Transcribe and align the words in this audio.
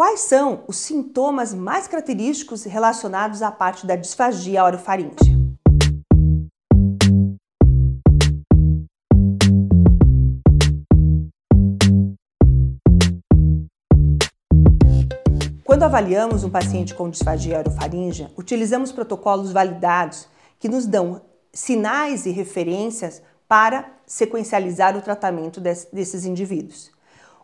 Quais 0.00 0.20
são 0.20 0.64
os 0.66 0.78
sintomas 0.78 1.52
mais 1.52 1.86
característicos 1.86 2.64
relacionados 2.64 3.42
à 3.42 3.52
parte 3.52 3.86
da 3.86 3.96
disfagia 3.96 4.64
orofaríngea? 4.64 5.38
Quando 15.62 15.82
avaliamos 15.82 16.44
um 16.44 16.50
paciente 16.50 16.94
com 16.94 17.10
disfagia 17.10 17.58
orofaríngea, 17.58 18.30
utilizamos 18.38 18.90
protocolos 18.92 19.52
validados 19.52 20.26
que 20.58 20.70
nos 20.70 20.86
dão 20.86 21.20
sinais 21.52 22.24
e 22.24 22.30
referências 22.30 23.20
para 23.46 23.92
sequencializar 24.06 24.96
o 24.96 25.02
tratamento 25.02 25.60
desses 25.60 26.24
indivíduos. 26.24 26.90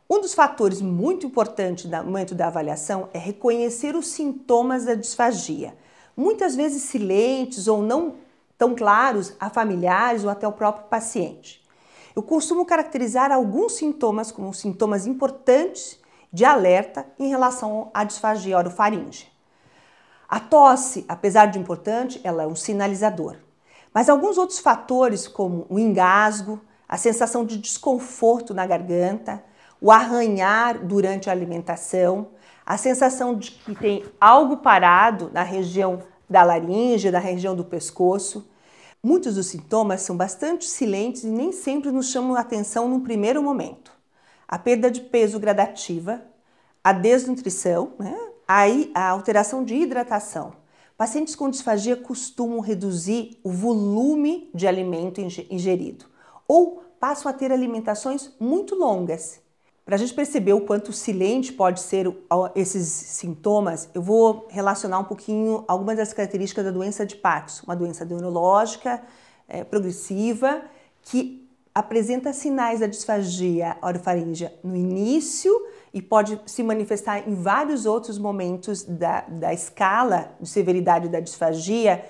Um 0.08 0.20
dos 0.20 0.34
fatores 0.34 0.80
muito 0.80 1.26
importantes 1.26 1.86
no 1.86 2.04
momento 2.04 2.32
da 2.32 2.46
avaliação 2.46 3.08
é 3.12 3.18
reconhecer 3.18 3.96
os 3.96 4.06
sintomas 4.06 4.84
da 4.84 4.94
disfagia, 4.94 5.76
muitas 6.16 6.54
vezes 6.54 6.82
silentes 6.82 7.66
ou 7.66 7.82
não 7.82 8.14
tão 8.56 8.74
claros 8.74 9.34
a 9.40 9.50
familiares 9.50 10.22
ou 10.22 10.30
até 10.30 10.46
o 10.46 10.52
próprio 10.52 10.86
paciente. 10.86 11.60
Eu 12.14 12.22
costumo 12.22 12.64
caracterizar 12.64 13.32
alguns 13.32 13.72
sintomas 13.72 14.30
como 14.30 14.54
sintomas 14.54 15.06
importantes 15.06 15.98
de 16.32 16.44
alerta 16.44 17.04
em 17.18 17.28
relação 17.28 17.90
à 17.92 18.04
disfagia 18.04 18.56
orofaríngea. 18.56 19.26
A 20.28 20.38
tosse, 20.38 21.04
apesar 21.08 21.46
de 21.46 21.58
importante, 21.58 22.20
ela 22.22 22.44
é 22.44 22.46
um 22.46 22.56
sinalizador. 22.56 23.36
Mas 23.92 24.08
alguns 24.08 24.38
outros 24.38 24.60
fatores, 24.60 25.26
como 25.26 25.66
o 25.68 25.78
engasgo, 25.78 26.60
a 26.88 26.96
sensação 26.96 27.44
de 27.44 27.58
desconforto 27.58 28.54
na 28.54 28.66
garganta, 28.66 29.42
o 29.80 29.90
arranhar 29.90 30.84
durante 30.84 31.28
a 31.28 31.32
alimentação, 31.32 32.28
a 32.64 32.76
sensação 32.76 33.36
de 33.36 33.52
que 33.52 33.74
tem 33.74 34.04
algo 34.20 34.56
parado 34.58 35.30
na 35.32 35.42
região 35.42 36.02
da 36.28 36.42
laringe, 36.42 37.10
na 37.10 37.18
região 37.18 37.54
do 37.54 37.64
pescoço. 37.64 38.48
Muitos 39.02 39.36
dos 39.36 39.46
sintomas 39.46 40.02
são 40.02 40.16
bastante 40.16 40.64
silentes 40.64 41.22
e 41.22 41.28
nem 41.28 41.52
sempre 41.52 41.90
nos 41.90 42.10
chamam 42.10 42.34
a 42.34 42.40
atenção 42.40 42.88
no 42.88 43.00
primeiro 43.00 43.42
momento. 43.42 43.92
A 44.48 44.58
perda 44.58 44.90
de 44.90 45.00
peso 45.00 45.38
gradativa, 45.38 46.22
a 46.82 46.92
desnutrição, 46.92 47.92
né? 47.98 48.16
a 48.94 49.08
alteração 49.08 49.64
de 49.64 49.74
hidratação. 49.74 50.52
Pacientes 50.96 51.34
com 51.34 51.50
disfagia 51.50 51.94
costumam 51.94 52.60
reduzir 52.60 53.38
o 53.44 53.50
volume 53.50 54.50
de 54.54 54.66
alimento 54.66 55.20
ingerido 55.20 56.06
ou 56.48 56.82
passam 56.98 57.30
a 57.30 57.34
ter 57.34 57.52
alimentações 57.52 58.32
muito 58.40 58.74
longas. 58.74 59.40
Para 59.86 59.94
a 59.94 59.98
gente 59.98 60.14
perceber 60.14 60.52
o 60.52 60.62
quanto 60.62 60.92
silente 60.92 61.52
pode 61.52 61.78
ser 61.78 62.12
esses 62.56 62.88
sintomas, 62.88 63.88
eu 63.94 64.02
vou 64.02 64.48
relacionar 64.50 64.98
um 64.98 65.04
pouquinho 65.04 65.64
algumas 65.68 65.96
das 65.96 66.12
características 66.12 66.64
da 66.64 66.72
doença 66.72 67.06
de 67.06 67.14
Parkinson, 67.14 67.62
uma 67.68 67.76
doença 67.76 68.04
neurológica 68.04 69.00
é, 69.46 69.62
progressiva 69.62 70.60
que 71.02 71.48
apresenta 71.72 72.32
sinais 72.32 72.80
da 72.80 72.88
disfagia 72.88 73.76
orofaríngea 73.80 74.52
no 74.64 74.74
início 74.74 75.52
e 75.94 76.02
pode 76.02 76.40
se 76.46 76.64
manifestar 76.64 77.20
em 77.28 77.36
vários 77.36 77.86
outros 77.86 78.18
momentos 78.18 78.82
da, 78.82 79.20
da 79.20 79.54
escala 79.54 80.32
de 80.40 80.48
severidade 80.48 81.08
da 81.08 81.20
disfagia. 81.20 82.04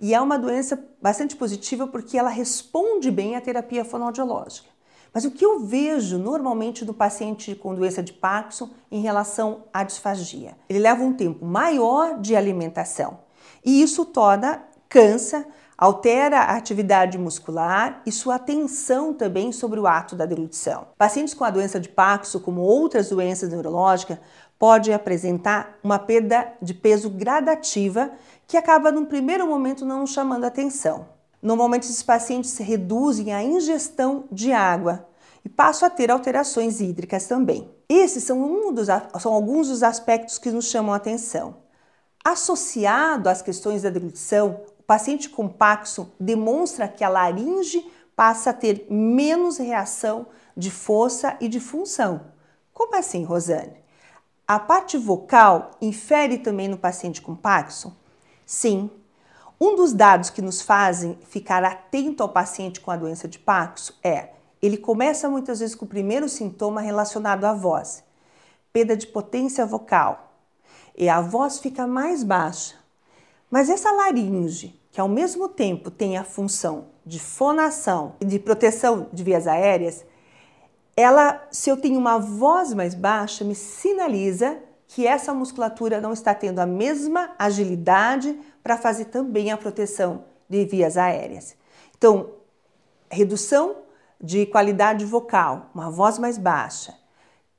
E 0.00 0.12
é 0.12 0.20
uma 0.20 0.36
doença 0.36 0.84
bastante 1.00 1.36
positiva 1.36 1.86
porque 1.86 2.18
ela 2.18 2.30
responde 2.30 3.08
bem 3.08 3.36
à 3.36 3.40
terapia 3.40 3.84
fonoaudiológica. 3.84 4.79
Mas 5.12 5.24
o 5.24 5.30
que 5.30 5.44
eu 5.44 5.60
vejo 5.60 6.18
normalmente 6.18 6.84
no 6.84 6.94
paciente 6.94 7.54
com 7.54 7.74
doença 7.74 8.02
de 8.02 8.12
Parkinson 8.12 8.70
em 8.90 9.00
relação 9.00 9.64
à 9.72 9.82
disfagia? 9.82 10.56
Ele 10.68 10.78
leva 10.78 11.02
um 11.02 11.12
tempo 11.12 11.44
maior 11.44 12.18
de 12.20 12.36
alimentação 12.36 13.18
e 13.64 13.82
isso 13.82 14.04
torna, 14.04 14.62
cansa, 14.88 15.46
altera 15.76 16.40
a 16.40 16.56
atividade 16.56 17.18
muscular 17.18 18.02
e 18.04 18.12
sua 18.12 18.36
atenção 18.36 19.12
também 19.12 19.50
sobre 19.50 19.80
o 19.80 19.86
ato 19.86 20.14
da 20.14 20.26
deglutição. 20.26 20.88
Pacientes 20.96 21.34
com 21.34 21.44
a 21.44 21.50
doença 21.50 21.80
de 21.80 21.88
Parkinson, 21.88 22.38
como 22.40 22.60
outras 22.60 23.08
doenças 23.08 23.50
neurológicas, 23.50 24.18
podem 24.58 24.92
apresentar 24.92 25.78
uma 25.82 25.98
perda 25.98 26.52
de 26.60 26.74
peso 26.74 27.08
gradativa 27.08 28.12
que 28.46 28.58
acaba 28.58 28.92
num 28.92 29.06
primeiro 29.06 29.46
momento 29.46 29.86
não 29.86 30.06
chamando 30.06 30.44
atenção. 30.44 31.19
Normalmente, 31.42 31.84
esses 31.84 32.02
pacientes 32.02 32.56
reduzem 32.58 33.32
a 33.32 33.42
ingestão 33.42 34.24
de 34.30 34.52
água 34.52 35.08
e 35.44 35.48
passam 35.48 35.86
a 35.86 35.90
ter 35.90 36.10
alterações 36.10 36.80
hídricas 36.80 37.26
também. 37.26 37.70
Esses 37.88 38.24
são, 38.24 38.42
um 38.42 38.72
dos, 38.72 38.88
são 39.20 39.32
alguns 39.32 39.68
dos 39.68 39.82
aspectos 39.82 40.38
que 40.38 40.50
nos 40.50 40.66
chamam 40.66 40.92
a 40.92 40.96
atenção. 40.96 41.56
Associado 42.22 43.28
às 43.28 43.40
questões 43.40 43.82
da 43.82 43.90
deglutição, 43.90 44.60
o 44.78 44.82
paciente 44.82 45.30
com 45.30 45.48
Parkinson 45.48 46.10
demonstra 46.20 46.86
que 46.86 47.02
a 47.02 47.08
laringe 47.08 47.90
passa 48.14 48.50
a 48.50 48.52
ter 48.52 48.86
menos 48.90 49.56
reação 49.56 50.26
de 50.54 50.70
força 50.70 51.36
e 51.40 51.48
de 51.48 51.58
função. 51.58 52.20
Como 52.74 52.96
assim, 52.96 53.24
Rosane? 53.24 53.80
A 54.46 54.58
parte 54.58 54.98
vocal 54.98 55.70
infere 55.80 56.36
também 56.36 56.68
no 56.68 56.76
paciente 56.76 57.22
com 57.22 57.34
Parkinson? 57.34 57.92
Sim, 58.44 58.90
um 59.60 59.76
dos 59.76 59.92
dados 59.92 60.30
que 60.30 60.40
nos 60.40 60.62
fazem 60.62 61.18
ficar 61.28 61.62
atento 61.62 62.22
ao 62.22 62.30
paciente 62.30 62.80
com 62.80 62.90
a 62.90 62.96
doença 62.96 63.28
de 63.28 63.38
Parkinson 63.38 63.92
é 64.02 64.30
ele 64.62 64.76
começa 64.76 65.28
muitas 65.28 65.60
vezes 65.60 65.74
com 65.74 65.84
o 65.84 65.88
primeiro 65.88 66.28
sintoma 66.28 66.80
relacionado 66.80 67.44
à 67.44 67.52
voz, 67.52 68.04
perda 68.72 68.96
de 68.96 69.06
potência 69.06 69.64
vocal, 69.64 70.34
e 70.96 71.08
a 71.08 71.20
voz 71.20 71.58
fica 71.58 71.86
mais 71.86 72.22
baixa. 72.22 72.74
Mas 73.50 73.70
essa 73.70 73.90
laringe, 73.90 74.78
que 74.92 75.00
ao 75.00 75.08
mesmo 75.08 75.48
tempo 75.48 75.90
tem 75.90 76.18
a 76.18 76.24
função 76.24 76.86
de 77.06 77.18
fonação 77.18 78.14
e 78.20 78.24
de 78.24 78.38
proteção 78.38 79.08
de 79.12 79.24
vias 79.24 79.46
aéreas, 79.46 80.04
ela, 80.96 81.46
se 81.50 81.70
eu 81.70 81.76
tenho 81.76 81.98
uma 81.98 82.18
voz 82.18 82.74
mais 82.74 82.94
baixa, 82.94 83.44
me 83.44 83.54
sinaliza 83.54 84.58
que 84.92 85.06
essa 85.06 85.32
musculatura 85.32 86.00
não 86.00 86.12
está 86.12 86.34
tendo 86.34 86.58
a 86.58 86.66
mesma 86.66 87.30
agilidade 87.38 88.36
para 88.60 88.76
fazer 88.76 89.04
também 89.06 89.52
a 89.52 89.56
proteção 89.56 90.24
de 90.48 90.64
vias 90.64 90.96
aéreas. 90.96 91.54
Então, 91.96 92.30
redução 93.08 93.76
de 94.20 94.46
qualidade 94.46 95.04
vocal, 95.04 95.70
uma 95.72 95.90
voz 95.90 96.18
mais 96.18 96.36
baixa, 96.36 96.92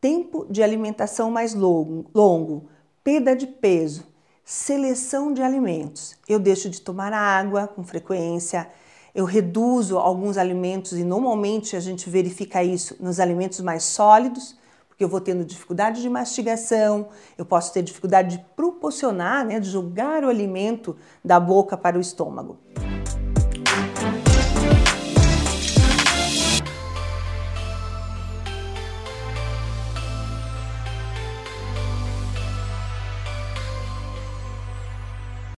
tempo 0.02 0.46
de 0.50 0.62
alimentação 0.62 1.32
mais 1.32 1.54
longo, 1.54 2.06
longo 2.14 2.68
perda 3.02 3.34
de 3.34 3.48
peso, 3.48 4.06
seleção 4.44 5.34
de 5.34 5.42
alimentos. 5.42 6.18
Eu 6.28 6.38
deixo 6.38 6.70
de 6.70 6.82
tomar 6.82 7.14
água 7.14 7.66
com 7.66 7.82
frequência, 7.82 8.70
eu 9.16 9.24
reduzo 9.24 9.98
alguns 9.98 10.38
alimentos 10.38 10.94
e 10.94 11.04
normalmente 11.06 11.78
a 11.78 11.80
gente 11.80 12.10
verifica 12.10 12.62
isso 12.62 12.98
nos 13.00 13.22
alimentos 13.22 13.62
mais 13.62 13.84
sólidos 13.84 14.60
porque 15.02 15.06
eu 15.06 15.10
vou 15.10 15.20
tendo 15.22 15.44
dificuldade 15.44 16.00
de 16.00 16.08
mastigação, 16.08 17.08
eu 17.36 17.44
posso 17.44 17.74
ter 17.74 17.82
dificuldade 17.82 18.38
de 18.38 18.46
proporcionar, 18.56 19.44
né, 19.44 19.60
de 19.60 19.68
jogar 19.68 20.24
o 20.24 20.30
alimento 20.30 20.96
da 21.26 21.40
boca 21.40 21.76
para 21.76 21.98
o 21.98 22.02
estômago. 22.02 22.60